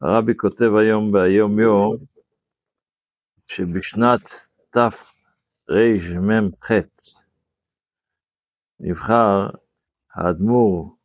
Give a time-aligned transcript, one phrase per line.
[0.00, 1.96] הרבי כותב היום ביום יום,
[3.44, 4.20] שבשנת
[4.70, 6.70] תרמ"ח
[8.80, 9.48] נבחר
[10.14, 10.96] האדמו"ר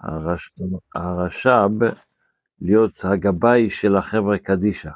[0.00, 0.50] הרש...
[0.94, 1.84] הרש"ב
[2.60, 4.90] להיות הגבאי של החבר'ה קדישא.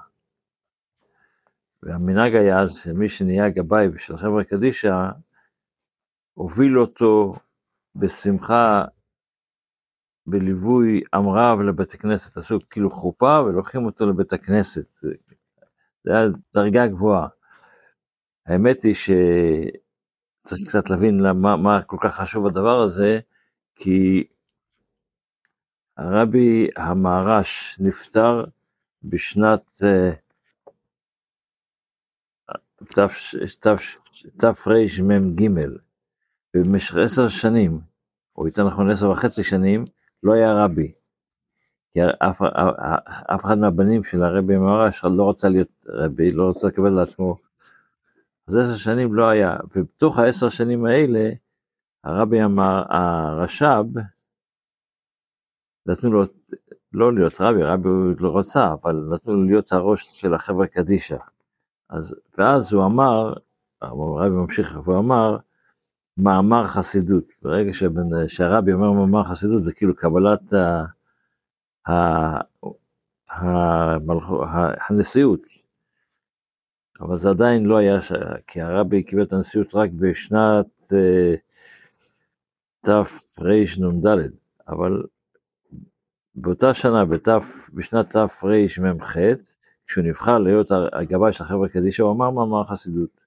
[1.82, 4.94] והמנהג היה אז שמי שנהיה גבאי של חבר'ה קדישא,
[6.34, 7.34] הוביל אותו
[7.96, 8.84] בשמחה
[10.30, 14.94] בליווי עם רב לבית הכנסת, עשו כאילו חופה ולוקחים אותו לבית הכנסת.
[16.04, 17.28] זה היה דרגה גבוהה.
[18.46, 23.20] האמת היא שצריך קצת להבין למה, מה כל כך חשוב הדבר הזה,
[23.74, 24.26] כי
[25.96, 28.44] הרבי המהר"ש נפטר
[29.02, 29.82] בשנת
[34.38, 35.48] תרמ"ג,
[36.56, 37.80] ובמשך עשר שנים,
[38.36, 39.84] או יותר נכון עשר וחצי שנים,
[40.22, 40.92] לא היה רבי.
[41.92, 42.42] כי אף,
[43.34, 47.36] אף אחד מהבנים של הרבי מהר"ש לא רצה להיות רבי, לא רצה לקבל לעצמו.
[48.48, 51.30] אז עשר שנים לא היה, ובתוך העשר שנים האלה,
[52.04, 53.98] הרבי אמר, הרש"ב,
[55.86, 56.24] נתנו לו
[56.92, 61.16] לא להיות רבי, רבי הוא לא רצה, אבל נתנו לו להיות הראש של החברה קדישא.
[61.88, 63.32] אז, ואז הוא אמר,
[63.82, 65.36] הרבי ממשיך, הוא אמר,
[66.18, 67.32] מאמר חסידות.
[67.42, 70.84] ברגע שבן, שהרבי אומר מאמר חסידות, זה כאילו קבלת ה,
[71.86, 71.92] ה,
[73.30, 73.44] ה,
[74.44, 75.46] ה, הנשיאות.
[77.00, 77.98] אבל זה עדיין לא היה,
[78.46, 81.34] כי הרבי קיבל את הנשיאות רק בשנת אה,
[82.80, 84.06] תרנ"ד,
[84.68, 85.02] אבל
[86.34, 89.16] באותה שנה, בתף, בשנת תרמ"ח,
[89.86, 93.26] כשהוא נבחר להיות הגבאי של החברה קדישא, הוא אמר מאמר חסידות.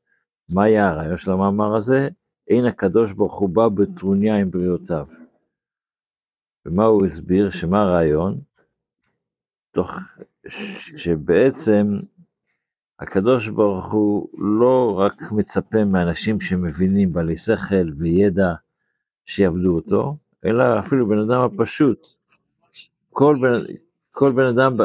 [0.50, 2.09] מה היה הרעיון של המאמר הזה?
[2.52, 5.08] אין הקדוש ברוך הוא בא בטרוניה עם בריאותיו.
[6.66, 7.50] ומה הוא הסביר?
[7.50, 8.40] שמה הרעיון?
[9.72, 9.92] תוך
[10.96, 12.00] שבעצם
[13.00, 18.54] הקדוש ברוך הוא לא רק מצפה מאנשים שמבינים בעלי שכל וידע
[19.26, 22.08] שיעבדו אותו, אלא אפילו בן אדם הפשוט,
[23.10, 23.73] כל בן,
[24.14, 24.78] כל בן אדם,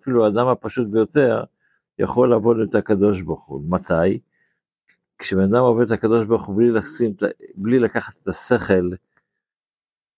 [0.00, 1.44] אפילו האדם הפשוט ביותר,
[1.98, 3.62] יכול לעבוד את הקדוש ברוך הוא.
[3.68, 4.18] מתי?
[5.22, 7.14] כשבן אדם עובד את הקדוש ברוך הוא בלי, לשים,
[7.54, 8.90] בלי לקחת את השכל,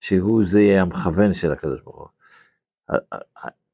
[0.01, 2.99] שהוא זה יהיה המכוון של הקדוש ברוך הוא.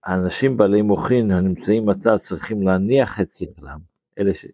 [0.04, 3.78] האנשים בעלי מוחין הנמצאים עתה צריכים להניח את שכלם,
[4.19, 4.46] אלה ש...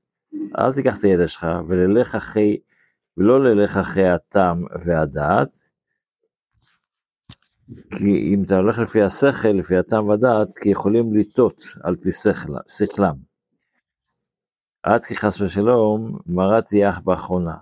[0.58, 2.58] אל תיקח את הידע שלך וללך אחרי,
[3.16, 5.58] ולא ללך אחרי הטעם והדעת,
[7.90, 12.10] כי אם אתה הולך לפי השכל, לפי הטעם והדעת, כי יכולים לטעות על פי
[12.68, 13.35] שכלם.
[14.86, 17.56] עד כי חס ושלום, מרה תהיה אך באחרונה.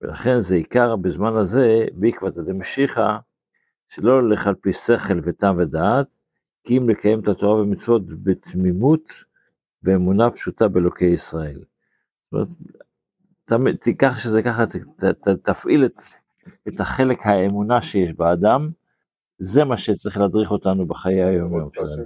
[0.00, 3.16] ולכן זה עיקר בזמן הזה, בעקבתא דמשיחא,
[3.88, 6.06] שלא ללך על פי שכל וטעם ודעת,
[6.64, 9.12] כי אם לקיים את התורה ומצוות בתמימות
[9.82, 11.60] ואמונה פשוטה באלוקי ישראל.
[12.32, 12.48] זאת
[13.52, 16.02] אומרת, תיקח שזה ככה, ת, ת, תפעיל את,
[16.68, 18.70] את החלק האמונה שיש באדם,
[19.38, 22.04] זה מה שצריך להדריך אותנו בחיי היום יום שלנו.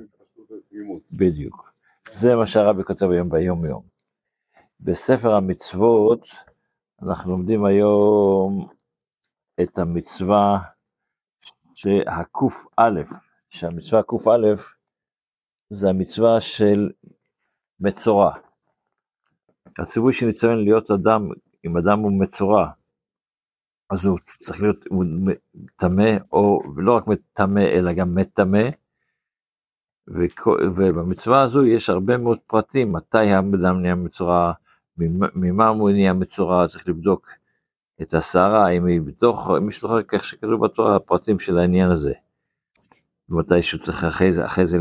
[1.12, 1.72] בדיוק.
[2.10, 3.97] זה מה שהרבי כותב היום ביום יום.
[4.81, 6.27] בספר המצוות,
[7.03, 8.69] אנחנו לומדים היום
[9.62, 10.59] את המצווה
[11.75, 12.91] שהק"א,
[13.50, 14.62] שהמצווה ק"א
[15.71, 16.91] זה המצווה של
[17.81, 18.34] מצורע.
[19.78, 21.28] הציווי שניצבן להיות אדם,
[21.66, 22.71] אם אדם הוא מצורע,
[23.91, 24.84] אז הוא צריך להיות
[25.77, 28.69] טמא, או לא רק טמא, אלא גם מטמא.
[30.77, 34.53] ובמצווה הזו יש הרבה מאוד פרטים, מתי האדם נהיה מצורע,
[35.34, 37.28] ממה הוא נהיה מצורע, צריך לבדוק
[38.03, 42.12] את השערה, אם היא בתוך, מי שזוכר כך שכתוב בתורה, הפרטים של העניין הזה.
[43.28, 44.78] מתי שהוא צריך אחרי זה, אחרי זה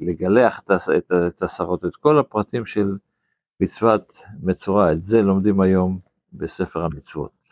[0.00, 0.62] לגלח
[1.26, 2.96] את השערות, את כל הפרטים של
[3.60, 5.98] מצוות מצורע, את זה לומדים היום
[6.32, 7.48] בספר המצוות.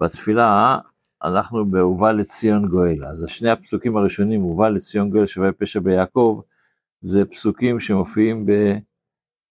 [0.00, 0.78] בתפילה
[1.24, 6.40] אנחנו ב"ובא לציון גואל", אז שני הפסוקים הראשונים, "ובא לציון גואל שווה פשע ביעקב",
[7.00, 8.52] זה פסוקים שמופיעים ב,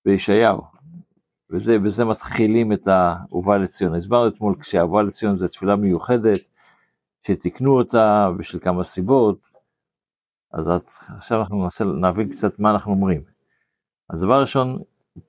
[0.06, 0.62] בישעיהו,
[1.52, 3.96] וזה, וזה מתחילים את ה"ובא לציון".
[3.96, 6.42] הסברנו אתמול כשה"ובא לציון" זה תפילה מיוחדת,
[7.28, 9.46] שתיקנו אותה בשל כמה סיבות,
[10.52, 10.70] אז
[11.16, 13.22] עכשיו אנחנו ננסה להבין קצת מה אנחנו אומרים.
[14.10, 14.80] אז דבר ראשון,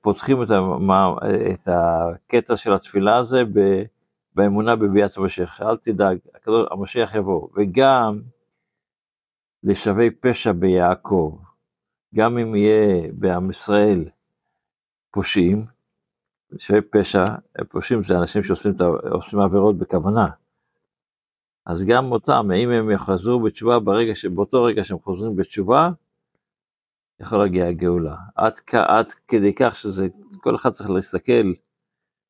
[0.01, 1.15] פותחים את, המה,
[1.53, 3.83] את הקטע של התפילה הזה ב...
[4.35, 6.17] באמונה בביאת המשיח, אל תדאג,
[6.71, 8.21] המשיח יבוא, וגם
[9.63, 11.37] לשווי פשע ביעקב,
[12.15, 14.09] גם אם יהיה בעם ישראל
[15.11, 15.65] פושעים,
[16.57, 17.25] שווי פשע,
[17.69, 20.27] פושעים זה אנשים שעושים עבירות בכוונה,
[21.65, 25.89] אז גם אותם, אם הם יחזרו בתשובה ברגע, באותו רגע שהם חוזרים בתשובה,
[27.19, 28.15] יכול להגיע הגאולה.
[28.35, 30.07] עד, עד כדי כך שזה,
[30.37, 31.53] כל אחד צריך להסתכל,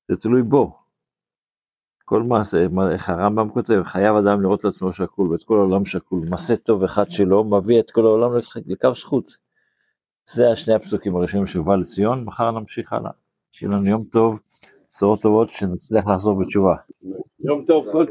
[0.08, 0.78] זה תלוי בו.
[2.06, 2.58] כל מעשה,
[2.92, 6.84] איך הרמב"ם כותב, חייב אדם לראות את עצמו שקול ואת כל העולם שקול, מעשה טוב
[6.84, 8.32] אחד שלו מביא את כל העולם
[8.66, 9.38] לקו זכות.
[10.26, 13.12] זה השני הפסוקים הראשונים של ובא לציון, מחר נמשיך הלאה.
[13.52, 14.40] שיהיה לנו יום טוב,
[14.94, 16.76] בשורות טובות, שנצליח לחזור בתשובה.
[17.40, 18.06] יום טוב, כל